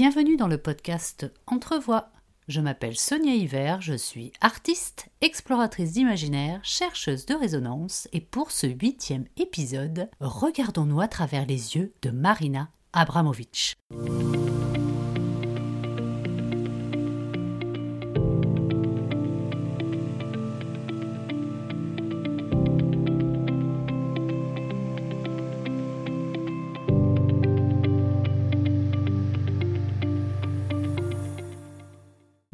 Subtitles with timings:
[0.00, 2.12] Bienvenue dans le podcast Entrevoix.
[2.46, 8.68] Je m'appelle Sonia Hiver, je suis artiste, exploratrice d'imaginaire, chercheuse de résonance et pour ce
[8.68, 13.74] huitième épisode, regardons-nous à travers les yeux de Marina Abramovic.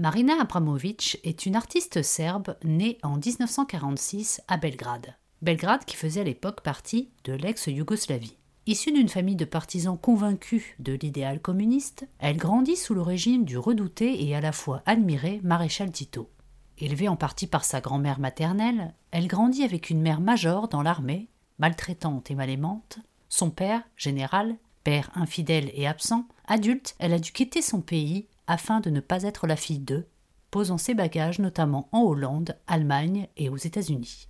[0.04, 5.14] Marina Abramovic est une artiste serbe née en 1946 à Belgrade.
[5.40, 8.36] Belgrade qui faisait à l'époque partie de l'ex-Yougoslavie.
[8.66, 13.56] Issue d'une famille de partisans convaincus de l'idéal communiste, elle grandit sous le régime du
[13.56, 16.28] redouté et à la fois admiré maréchal Tito.
[16.76, 21.30] Élevée en partie par sa grand-mère maternelle, elle grandit avec une mère major dans l'armée,
[21.58, 22.98] maltraitante et mal aimante,
[23.30, 28.80] son père, général, père infidèle et absent, adulte, elle a dû quitter son pays afin
[28.80, 30.06] de ne pas être la fille d'eux,
[30.50, 34.28] posant ses bagages notamment en Hollande, Allemagne et aux États-Unis.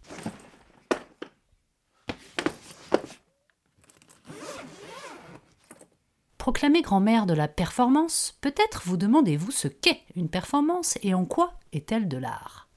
[6.38, 11.54] Proclamée grand-mère de la performance, peut-être vous demandez-vous ce qu'est une performance et en quoi
[11.72, 12.68] est-elle de l'art.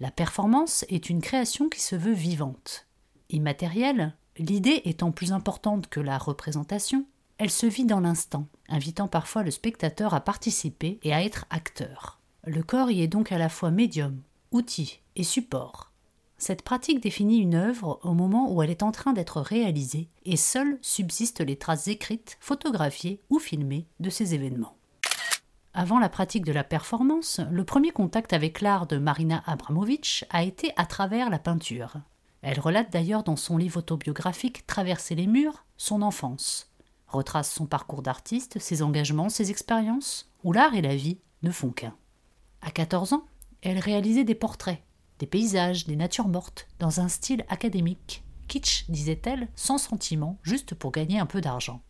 [0.00, 2.86] La performance est une création qui se veut vivante.
[3.28, 7.04] Immatérielle, l'idée étant plus importante que la représentation,
[7.38, 12.18] elle se vit dans l'instant, invitant parfois le spectateur à participer et à être acteur.
[12.44, 15.92] Le corps y est donc à la fois médium, outil et support.
[16.36, 20.36] Cette pratique définit une œuvre au moment où elle est en train d'être réalisée et
[20.36, 24.76] seules subsistent les traces écrites, photographiées ou filmées de ces événements.
[25.74, 30.42] Avant la pratique de la performance, le premier contact avec l'art de Marina Abramovic a
[30.42, 31.94] été à travers la peinture.
[32.42, 36.68] Elle relate d'ailleurs dans son livre autobiographique Traverser les murs son enfance,
[37.08, 41.70] retrace son parcours d'artiste, ses engagements, ses expériences, où l'art et la vie ne font
[41.70, 41.96] qu'un.
[42.60, 43.26] À 14 ans,
[43.62, 44.82] elle réalisait des portraits,
[45.18, 48.22] des paysages, des natures mortes, dans un style académique.
[48.46, 51.82] Kitsch, disait-elle, sans sentiment, juste pour gagner un peu d'argent.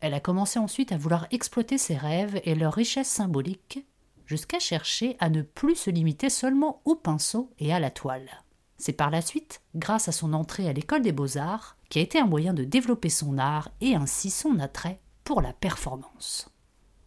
[0.00, 3.84] Elle a commencé ensuite à vouloir exploiter ses rêves et leur richesse symbolique,
[4.24, 8.42] jusqu'à chercher à ne plus se limiter seulement au pinceau et à la toile.
[8.80, 12.18] C'est par la suite, grâce à son entrée à l'école des beaux-arts, qui a été
[12.18, 16.48] un moyen de développer son art et ainsi son attrait pour la performance.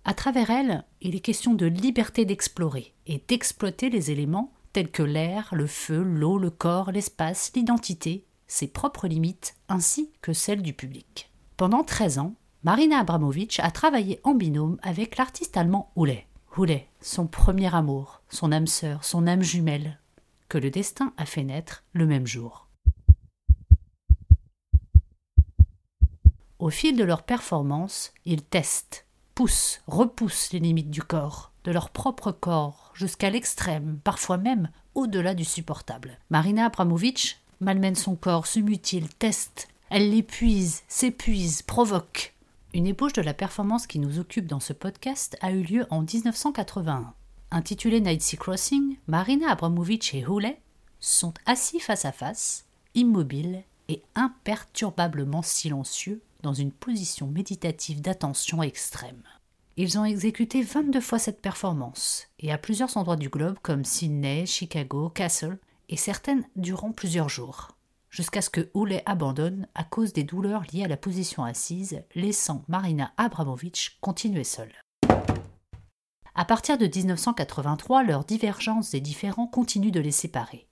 [0.05, 5.01] À travers elle, il est question de liberté d'explorer et d'exploiter les éléments tels que
[5.01, 10.73] l'air, le feu, l'eau, le corps, l'espace, l'identité, ses propres limites ainsi que celles du
[10.73, 11.31] public.
[11.57, 16.27] Pendant 13 ans, Marina Abramovic a travaillé en binôme avec l'artiste allemand Houlet.
[16.55, 19.97] Houlet, son premier amour, son âme sœur, son âme jumelle,
[20.53, 22.67] que le destin a fait naître le même jour.
[26.59, 31.89] Au fil de leur performance, ils testent, poussent, repoussent les limites du corps, de leur
[31.89, 36.19] propre corps, jusqu'à l'extrême, parfois même au-delà du supportable.
[36.29, 42.35] Marina Abramovic malmène son corps, se mutile, teste, elle l'épuise, s'épuise, provoque.
[42.75, 46.03] Une ébauche de la performance qui nous occupe dans ce podcast a eu lieu en
[46.03, 47.15] 1981.
[47.53, 50.59] Intitulé Night Sea Crossing, Marina Abramovic et Houlet
[50.99, 52.65] sont assis face à face,
[52.95, 59.21] immobiles et imperturbablement silencieux dans une position méditative d'attention extrême.
[59.77, 64.47] Ils ont exécuté 22 fois cette performance, et à plusieurs endroits du globe comme Sydney,
[64.47, 65.59] Chicago, Castle,
[65.89, 67.77] et certaines durant plusieurs jours,
[68.09, 72.63] jusqu'à ce que Houlet abandonne à cause des douleurs liées à la position assise, laissant
[72.67, 74.73] Marina Abramovic continuer seule.
[76.35, 80.67] À partir de 1983, leurs divergences et différends continuent de les séparer.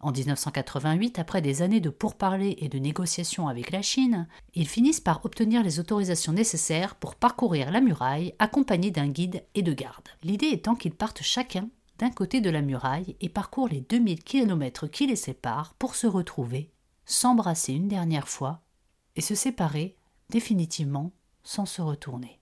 [0.00, 5.00] En 1988, après des années de pourparlers et de négociations avec la Chine, ils finissent
[5.00, 10.08] par obtenir les autorisations nécessaires pour parcourir la muraille accompagnés d'un guide et de gardes.
[10.22, 11.68] L'idée étant qu'ils partent chacun
[11.98, 16.08] d'un côté de la muraille et parcourent les 2000 km qui les séparent pour se
[16.08, 16.72] retrouver,
[17.06, 18.60] s'embrasser une dernière fois
[19.14, 19.96] et se séparer
[20.30, 21.12] définitivement
[21.44, 22.40] sans se retourner.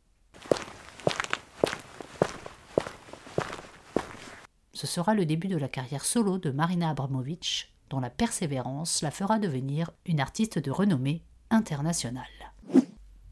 [4.83, 9.13] Ce sera le début de la carrière solo de Marina Abramovic, dont la persévérance la
[9.13, 12.25] fera devenir une artiste de renommée internationale.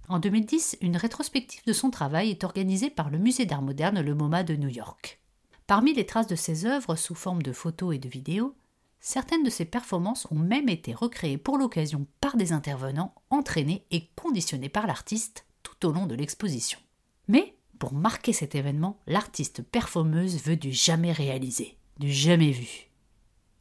[0.08, 4.14] En 2010, une rétrospective de son travail est organisée par le Musée d'art moderne Le
[4.14, 5.20] MoMA de New York.
[5.66, 8.54] Parmi les traces de ses œuvres sous forme de photos et de vidéos,
[9.00, 14.06] certaines de ses performances ont même été recréées pour l'occasion par des intervenants entraînés et
[14.14, 16.78] conditionnés par l'artiste tout au long de l'exposition.
[17.26, 22.90] Mais pour marquer cet événement, l'artiste performeuse veut du jamais réalisé, du jamais vu.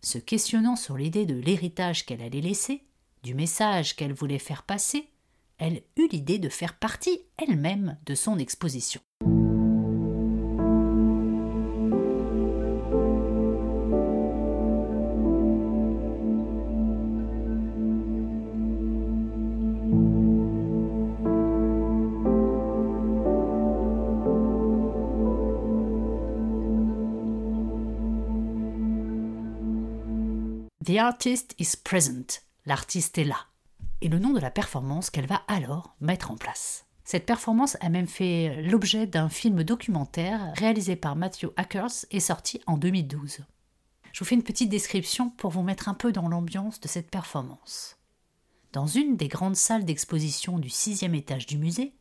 [0.01, 2.83] Se questionnant sur l'idée de l'héritage qu'elle allait laisser,
[3.23, 5.09] du message qu'elle voulait faire passer,
[5.57, 8.99] elle eut l'idée de faire partie elle-même de son exposition.
[30.89, 32.41] The artist is present.
[32.65, 33.45] L'artiste est là.
[34.01, 36.87] Et le nom de la performance qu'elle va alors mettre en place.
[37.03, 42.59] Cette performance a même fait l'objet d'un film documentaire réalisé par Matthew Ackers et sorti
[42.65, 43.37] en 2012.
[44.11, 47.11] Je vous fais une petite description pour vous mettre un peu dans l'ambiance de cette
[47.11, 47.99] performance.
[48.73, 51.93] Dans une des grandes salles d'exposition du sixième étage du musée,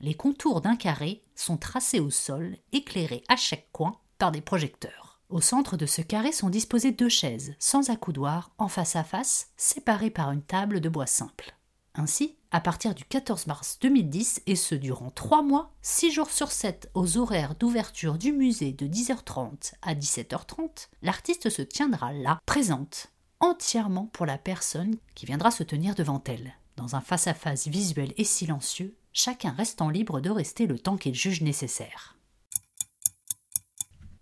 [0.00, 5.01] les contours d'un carré sont tracés au sol, éclairés à chaque coin par des projecteurs.
[5.32, 9.48] Au centre de ce carré sont disposées deux chaises, sans accoudoir, en face à face,
[9.56, 11.56] séparées par une table de bois simple.
[11.94, 16.52] Ainsi, à partir du 14 mars 2010, et ce durant trois mois, six jours sur
[16.52, 23.06] sept aux horaires d'ouverture du musée de 10h30 à 17h30, l'artiste se tiendra là, présente,
[23.40, 26.52] entièrement pour la personne qui viendra se tenir devant elle.
[26.76, 31.40] Dans un face-à-face visuel et silencieux, chacun restant libre de rester le temps qu'il juge
[31.40, 32.18] nécessaire.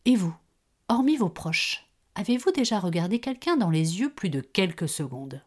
[0.05, 0.35] Et vous?
[0.91, 5.41] Hormis vos proches, avez-vous déjà regardé quelqu'un dans les yeux plus de quelques secondes?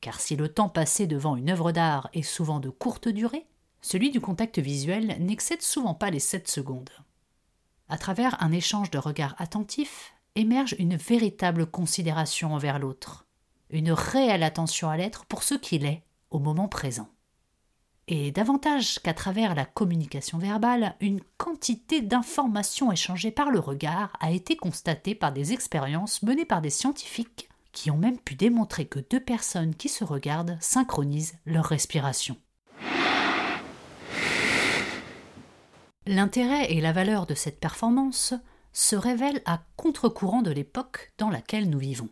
[0.00, 3.44] Car si le temps passé devant une œuvre d'art est souvent de courte durée,
[3.82, 6.88] celui du contact visuel n'excède souvent pas les 7 secondes.
[7.90, 13.26] À travers un échange de regards attentifs émerge une véritable considération envers l'autre,
[13.68, 17.10] une réelle attention à l'être pour ce qu'il est au moment présent
[18.10, 24.30] et davantage qu'à travers la communication verbale, une quantité d'informations échangées par le regard a
[24.30, 28.98] été constatée par des expériences menées par des scientifiques qui ont même pu démontrer que
[28.98, 32.36] deux personnes qui se regardent synchronisent leur respiration.
[36.06, 38.32] L'intérêt et la valeur de cette performance
[38.72, 42.08] se révèlent à contre-courant de l'époque dans laquelle nous vivons.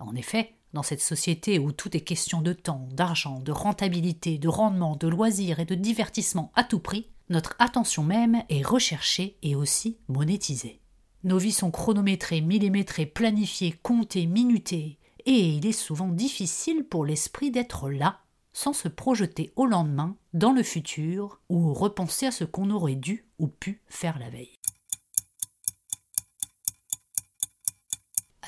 [0.00, 4.48] En effet, dans cette société où tout est question de temps, d'argent, de rentabilité, de
[4.48, 9.54] rendement, de loisirs et de divertissement à tout prix, notre attention même est recherchée et
[9.54, 10.80] aussi monétisée.
[11.24, 17.50] Nos vies sont chronométrées, millimétrées, planifiées, comptées, minutées, et il est souvent difficile pour l'esprit
[17.50, 18.20] d'être là,
[18.52, 23.26] sans se projeter au lendemain, dans le futur, ou repenser à ce qu'on aurait dû
[23.38, 24.54] ou pu faire la veille.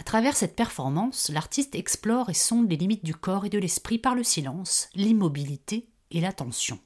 [0.00, 3.98] À travers cette performance, l'artiste explore et sonde les limites du corps et de l'esprit
[3.98, 6.78] par le silence, l'immobilité et l'attention.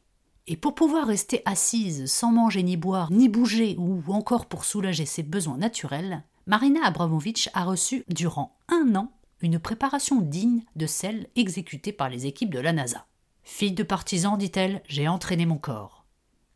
[0.49, 5.06] Et pour pouvoir rester assise sans manger ni boire, ni bouger ou encore pour soulager
[5.06, 11.28] ses besoins naturels, Marina Abramovic a reçu durant un an une préparation digne de celle
[11.37, 13.06] exécutée par les équipes de la NASA.
[13.44, 16.05] Fille de partisan, dit-elle, j'ai entraîné mon corps.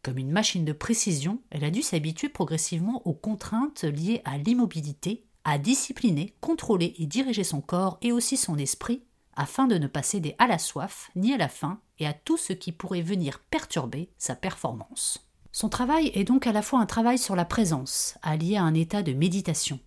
[0.03, 5.28] Comme une machine de précision, elle a dû s'habituer progressivement aux contraintes liées à l'immobilité
[5.51, 9.03] à discipliner, contrôler et diriger son corps et aussi son esprit,
[9.35, 12.37] afin de ne pas céder à la soif, ni à la faim, et à tout
[12.37, 15.27] ce qui pourrait venir perturber sa performance.
[15.51, 18.75] Son travail est donc à la fois un travail sur la présence, allié à un
[18.75, 19.81] état de méditation.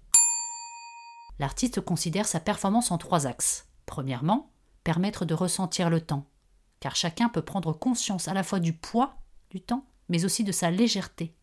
[1.37, 3.67] L'artiste considère sa performance en trois axes.
[3.85, 4.51] Premièrement,
[4.83, 6.25] permettre de ressentir le temps,
[6.79, 9.15] car chacun peut prendre conscience à la fois du poids
[9.51, 11.35] du temps, mais aussi de sa légèreté,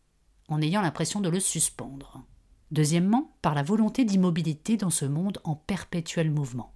[0.48, 2.24] en ayant l'impression de le suspendre.
[2.70, 6.74] Deuxièmement, par la volonté d'immobilité dans ce monde en perpétuel mouvement.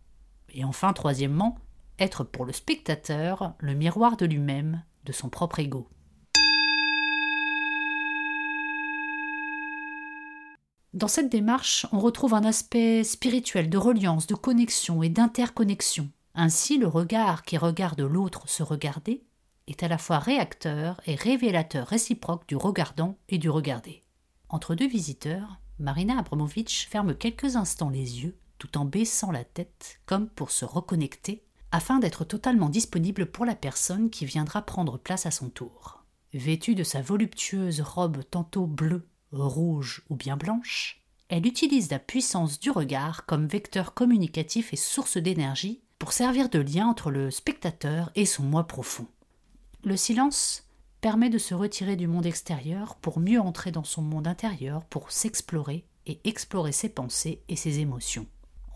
[0.54, 1.58] Et enfin, troisièmement,
[1.98, 5.88] être pour le spectateur le miroir de lui-même, de son propre ego.
[10.94, 16.10] Dans cette démarche, on retrouve un aspect spirituel de reliance, de connexion et d'interconnexion.
[16.34, 19.22] Ainsi, le regard qui regarde l'autre se regarder
[19.66, 24.02] est à la fois réacteur et révélateur réciproque du regardant et du regardé.
[24.50, 30.00] Entre deux visiteurs, Marina Abramovic ferme quelques instants les yeux tout en baissant la tête
[30.06, 35.26] comme pour se reconnecter afin d'être totalement disponible pour la personne qui viendra prendre place
[35.26, 36.04] à son tour.
[36.34, 42.60] Vêtue de sa voluptueuse robe tantôt bleue, rouge ou bien blanche, elle utilise la puissance
[42.60, 48.10] du regard comme vecteur communicatif et source d'énergie pour servir de lien entre le spectateur
[48.14, 49.06] et son moi profond.
[49.82, 50.68] Le silence
[51.02, 55.10] permet de se retirer du monde extérieur pour mieux entrer dans son monde intérieur, pour
[55.10, 58.26] s'explorer et explorer ses pensées et ses émotions.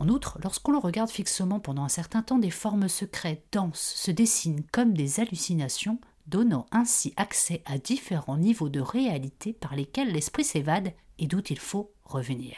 [0.01, 4.11] En outre, lorsqu'on le regarde fixement pendant un certain temps, des formes secrètes, denses, se
[4.11, 10.45] dessinent comme des hallucinations, donnant ainsi accès à différents niveaux de réalité par lesquels l'esprit
[10.45, 12.57] s'évade et d'où il faut revenir.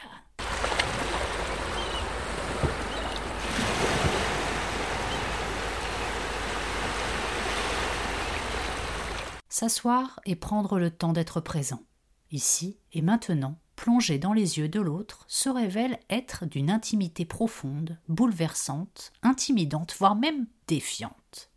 [9.59, 11.83] S'asseoir et prendre le temps d'être présent.
[12.31, 17.97] Ici et maintenant, plongé dans les yeux de l'autre, se révèle être d'une intimité profonde,
[18.07, 21.51] bouleversante, intimidante, voire même défiante.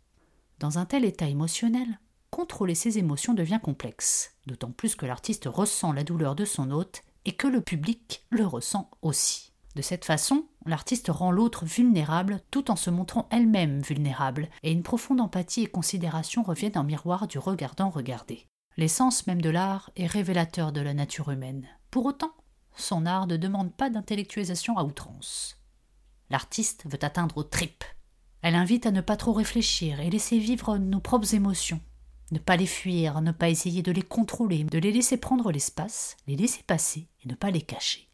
[0.59, 5.93] Dans un tel état émotionnel, contrôler ses émotions devient complexe, d'autant plus que l'artiste ressent
[5.93, 9.52] la douleur de son hôte et que le public le ressent aussi.
[9.75, 14.83] De cette façon, l'artiste rend l'autre vulnérable tout en se montrant elle-même vulnérable, et une
[14.83, 18.47] profonde empathie et considération reviennent en miroir du regardant regardé.
[18.77, 21.67] L'essence même de l'art est révélateur de la nature humaine.
[21.91, 22.33] Pour autant,
[22.75, 25.59] son art ne demande pas d'intellectualisation à outrance.
[26.29, 27.83] L'artiste veut atteindre aux tripes.
[28.41, 31.79] Elle invite à ne pas trop réfléchir et laisser vivre nos propres émotions.
[32.31, 36.17] Ne pas les fuir, ne pas essayer de les contrôler, de les laisser prendre l'espace,
[36.27, 38.09] les laisser passer et ne pas les cacher.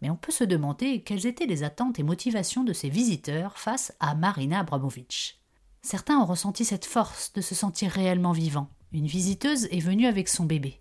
[0.00, 3.92] Mais on peut se demander quelles étaient les attentes et motivations de ces visiteurs face
[4.00, 5.38] à Marina Abramovitch.
[5.82, 8.68] Certains ont ressenti cette force de se sentir réellement vivant.
[8.92, 10.80] Une visiteuse est venue avec son bébé.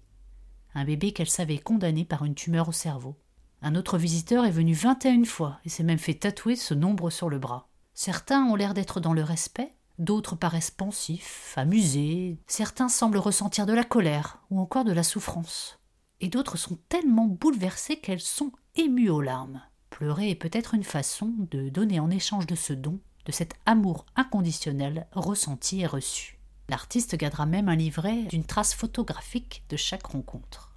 [0.73, 3.15] Un bébé qu'elle savait condamné par une tumeur au cerveau.
[3.61, 7.29] Un autre visiteur est venu 21 fois et s'est même fait tatouer ce nombre sur
[7.29, 7.67] le bras.
[7.93, 13.73] Certains ont l'air d'être dans le respect, d'autres paraissent pensifs, amusés, certains semblent ressentir de
[13.73, 15.76] la colère ou encore de la souffrance.
[16.19, 19.61] Et d'autres sont tellement bouleversés qu'elles sont ému aux larmes.
[19.89, 24.05] Pleurer est peut-être une façon de donner en échange de ce don, de cet amour
[24.15, 26.39] inconditionnel ressenti et reçu.
[26.69, 30.73] L'artiste gardera même un livret d'une trace photographique de chaque rencontre.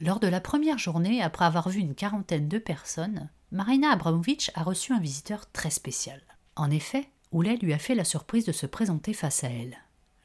[0.00, 4.62] Lors de la première journée, après avoir vu une quarantaine de personnes, Marina Abramovitch a
[4.62, 6.22] reçu un visiteur très spécial.
[6.56, 9.76] En effet, Oulet lui a fait la surprise de se présenter face à elle.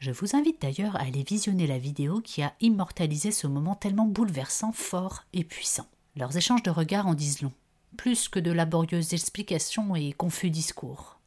[0.03, 4.05] Je vous invite d'ailleurs à aller visionner la vidéo qui a immortalisé ce moment tellement
[4.05, 5.86] bouleversant, fort et puissant.
[6.17, 7.53] Leurs échanges de regards en disent long,
[7.95, 11.22] plus que de laborieuses explications et confus discours.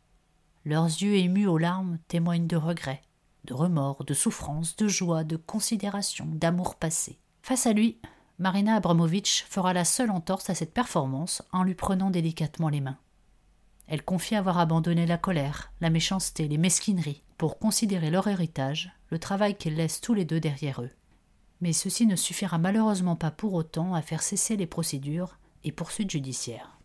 [0.67, 3.01] Leurs yeux émus aux larmes témoignent de regrets,
[3.47, 7.19] de remords, de souffrance, de joie, de considération, d'amour passé.
[7.41, 7.97] Face à lui,
[8.39, 12.99] Marina Abramovitch fera la seule entorse à cette performance en lui prenant délicatement les mains.
[13.87, 19.19] Elle confie avoir abandonné la colère, la méchanceté, les mesquineries, pour considérer leur héritage, le
[19.19, 20.91] travail qu'ils laissent tous les deux derrière eux
[21.61, 26.11] mais ceci ne suffira malheureusement pas pour autant à faire cesser les procédures et poursuites
[26.11, 26.79] judiciaires.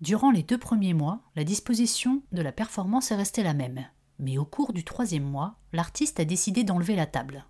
[0.00, 3.86] Durant les deux premiers mois, la disposition de la performance est restée la même,
[4.18, 7.46] mais au cours du troisième mois, l'artiste a décidé d'enlever la table.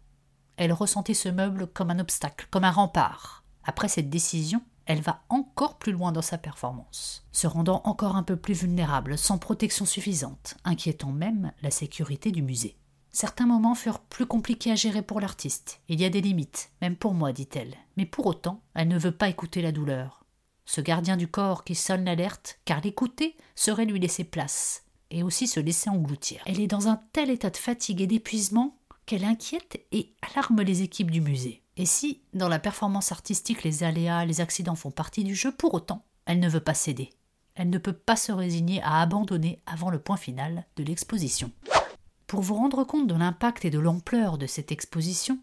[0.57, 3.45] Elle ressentait ce meuble comme un obstacle, comme un rempart.
[3.65, 8.23] Après cette décision, elle va encore plus loin dans sa performance, se rendant encore un
[8.23, 12.77] peu plus vulnérable, sans protection suffisante, inquiétant même la sécurité du musée.
[13.11, 15.81] Certains moments furent plus compliqués à gérer pour l'artiste.
[15.89, 17.75] Il y a des limites, même pour moi, dit-elle.
[17.97, 20.25] Mais pour autant, elle ne veut pas écouter la douleur.
[20.67, 25.47] Ce gardien du corps qui sonne l'alerte, car l'écouter serait lui laisser place, et aussi
[25.47, 26.43] se laisser engloutir.
[26.45, 28.77] Elle est dans un tel état de fatigue et d'épuisement
[29.07, 31.63] qu'elle inquiète et alarme les équipes du musée.
[31.77, 35.75] Et si, dans la performance artistique, les aléas, les accidents font partie du jeu, pour
[35.75, 37.11] autant, elle ne veut pas céder.
[37.55, 41.51] Elle ne peut pas se résigner à abandonner avant le point final de l'exposition.
[42.27, 45.39] Pour vous rendre compte de l'impact et de l'ampleur de cette exposition,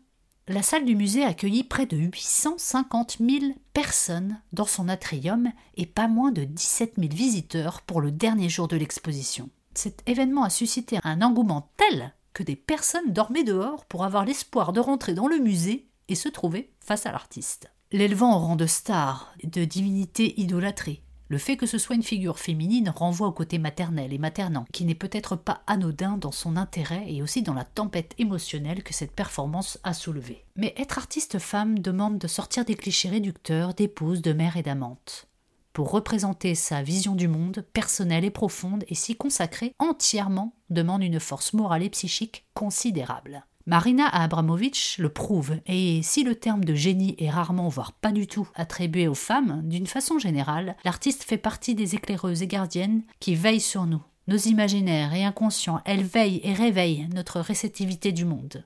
[0.48, 6.08] la salle du musée accueillit près de 850 000 personnes dans son atrium et pas
[6.08, 9.50] moins de 17 000 visiteurs pour le dernier jour de l'exposition.
[9.74, 14.74] Cet événement a suscité un engouement tel que des personnes dormaient dehors pour avoir l'espoir
[14.74, 17.72] de rentrer dans le musée et se trouver face à l'artiste.
[17.92, 22.38] L'élevant au rang de star, de divinité idolâtrée, le fait que ce soit une figure
[22.38, 27.06] féminine renvoie au côté maternel et maternant, qui n'est peut-être pas anodin dans son intérêt
[27.08, 30.46] et aussi dans la tempête émotionnelle que cette performance a soulevée.
[30.56, 35.28] Mais être artiste femme demande de sortir des clichés réducteurs d'épouse, de mère et d'amante.
[35.72, 41.20] Pour représenter sa vision du monde, personnelle et profonde, et s'y consacrer entièrement demande une
[41.20, 43.44] force morale et psychique considérable.
[43.66, 48.28] Marina Abramovitch le prouve, et si le terme de génie est rarement, voire pas du
[48.28, 53.36] tout, attribué aux femmes, d'une façon générale, l'artiste fait partie des éclaireuses et gardiennes qui
[53.36, 58.66] veillent sur nous, nos imaginaires et inconscients, elle veille et réveille notre réceptivité du monde.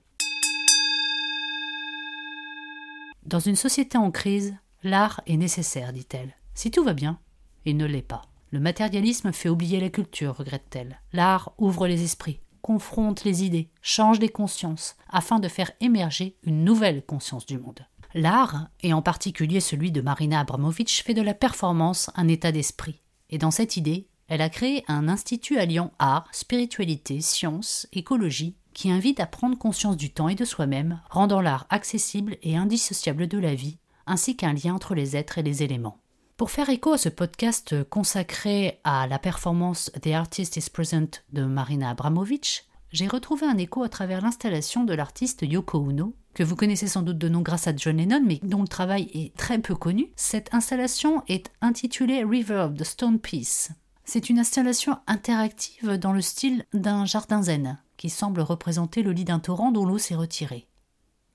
[3.24, 6.36] Dans une société en crise, l'art est nécessaire, dit-elle.
[6.56, 7.20] Si tout va bien,
[7.66, 8.24] il ne l'est pas.
[8.52, 11.02] Le matérialisme fait oublier la culture, regrette-t-elle.
[11.14, 16.66] L'art ouvre les esprits, confronte les idées, change les consciences, afin de faire émerger une
[16.66, 17.80] nouvelle conscience du monde.
[18.14, 23.02] L'art, et en particulier celui de Marina Abramovitch, fait de la performance un état d'esprit.
[23.30, 28.92] Et dans cette idée, elle a créé un institut alliant art, spiritualité, science, écologie, qui
[28.92, 33.38] invite à prendre conscience du temps et de soi-même, rendant l'art accessible et indissociable de
[33.38, 36.02] la vie, ainsi qu'un lien entre les êtres et les éléments.
[36.38, 41.44] Pour faire écho à ce podcast consacré à la performance The Artist is Present de
[41.44, 46.56] Marina Abramovic, j'ai retrouvé un écho à travers l'installation de l'artiste Yoko Ono, que vous
[46.56, 49.58] connaissez sans doute de nom grâce à John Lennon, mais dont le travail est très
[49.58, 50.12] peu connu.
[50.16, 53.72] Cette installation est intitulée River of the Stone Piece.
[54.06, 59.26] C'est une installation interactive dans le style d'un jardin zen, qui semble représenter le lit
[59.26, 60.68] d'un torrent dont l'eau s'est retirée.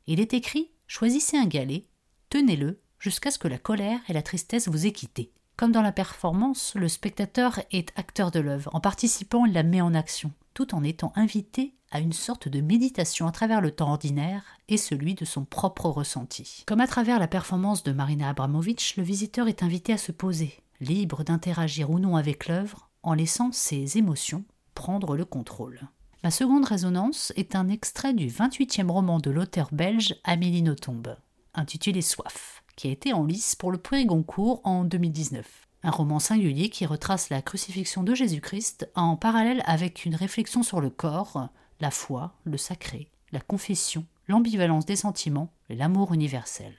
[0.07, 1.87] Il est écrit Choisissez un galet,
[2.31, 5.33] tenez-le jusqu'à ce que la colère et la tristesse vous aient quitté.
[5.57, 8.71] Comme dans la performance, le spectateur est acteur de l'œuvre.
[8.73, 12.61] En participant, il la met en action, tout en étant invité à une sorte de
[12.61, 16.63] méditation à travers le temps ordinaire et celui de son propre ressenti.
[16.67, 20.59] Comme à travers la performance de Marina Abramovic, le visiteur est invité à se poser,
[20.81, 24.45] libre d'interagir ou non avec l'œuvre, en laissant ses émotions
[24.75, 25.81] prendre le contrôle.
[26.25, 31.03] Ma seconde résonance est un extrait du 28e roman de l'auteur belge Amélie Nothomb,
[31.53, 35.69] intitulé Soif, qui a été en lice pour le prix Goncourt en 2019.
[35.85, 40.81] Un roman singulier qui retrace la crucifixion de Jésus-Christ en parallèle avec une réflexion sur
[40.81, 41.49] le corps,
[41.81, 46.75] la foi, le sacré, la confession, l'ambivalence des sentiments et l'amour universel.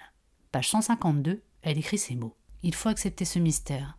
[0.51, 2.35] Page 152, elle écrit ces mots.
[2.61, 3.97] Il faut accepter ce mystère.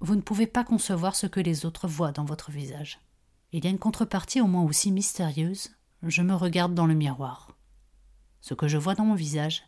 [0.00, 3.00] Vous ne pouvez pas concevoir ce que les autres voient dans votre visage.
[3.52, 5.70] Il y a une contrepartie au moins aussi mystérieuse.
[6.02, 7.56] Je me regarde dans le miroir.
[8.40, 9.67] Ce que je vois dans mon visage,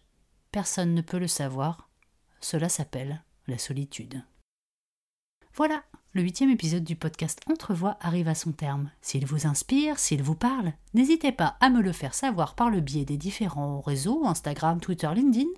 [0.53, 1.89] personne ne peut le savoir.
[2.41, 4.23] Cela s'appelle la solitude.
[5.55, 8.91] Voilà, le huitième épisode du podcast Entrevoix arrive à son terme.
[9.01, 12.81] S'il vous inspire, s'il vous parle, n'hésitez pas à me le faire savoir par le
[12.81, 15.51] biais des différents réseaux, Instagram, Twitter, LinkedIn,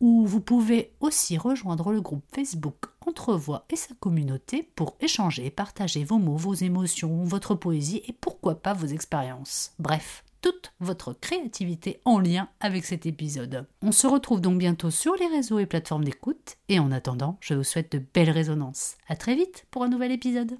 [0.00, 6.04] ou vous pouvez aussi rejoindre le groupe Facebook Entrevoix et sa communauté pour échanger, partager
[6.04, 9.72] vos mots, vos émotions, votre poésie et pourquoi pas vos expériences.
[9.78, 13.66] Bref, toute votre créativité en lien avec cet épisode.
[13.80, 17.54] On se retrouve donc bientôt sur les réseaux et plateformes d'écoute, et en attendant, je
[17.54, 18.98] vous souhaite de belles résonances.
[19.08, 20.58] À très vite pour un nouvel épisode.